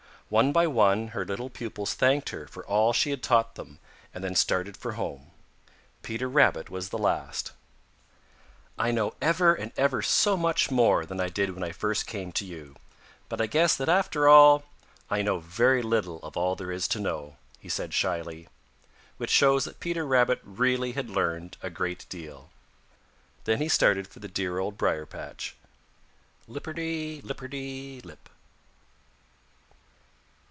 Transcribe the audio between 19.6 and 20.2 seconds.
that Peter